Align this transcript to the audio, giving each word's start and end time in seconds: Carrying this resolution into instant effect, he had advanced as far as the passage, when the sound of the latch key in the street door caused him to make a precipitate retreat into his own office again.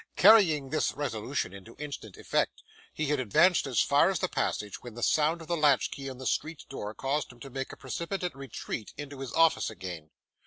Carrying 0.15 0.71
this 0.71 0.93
resolution 0.93 1.53
into 1.53 1.75
instant 1.77 2.17
effect, 2.17 2.63
he 2.91 3.05
had 3.05 3.19
advanced 3.19 3.67
as 3.67 3.81
far 3.81 4.09
as 4.09 4.17
the 4.17 4.27
passage, 4.27 4.81
when 4.81 4.95
the 4.95 5.03
sound 5.03 5.41
of 5.41 5.47
the 5.47 5.55
latch 5.55 5.91
key 5.91 6.07
in 6.07 6.17
the 6.17 6.25
street 6.25 6.65
door 6.69 6.95
caused 6.95 7.31
him 7.31 7.39
to 7.39 7.51
make 7.51 7.71
a 7.71 7.77
precipitate 7.77 8.35
retreat 8.35 8.95
into 8.97 9.19
his 9.19 9.31
own 9.33 9.39
office 9.41 9.69
again. 9.69 10.09